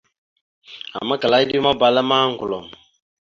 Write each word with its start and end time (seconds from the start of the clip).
Ama 0.99 1.13
kiləndew 1.21 1.63
maɓala 1.65 2.01
ma, 2.09 2.17
ŋgəlom. 2.33 2.65